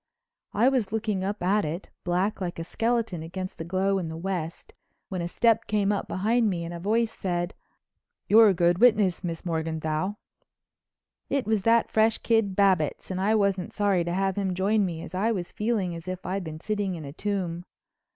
[0.55, 4.17] I was looking up at it, black like a skeleton against the glow in the
[4.17, 4.73] West,
[5.09, 7.53] when a step came up behind me and a voice said:
[8.27, 10.15] "You're a good witness, Miss Morganthau."
[11.29, 15.03] It was that fresh kid Babbitts and I wasn't sorry to have him join me
[15.03, 17.63] as I was feeling as if I'd been sitting in a tomb.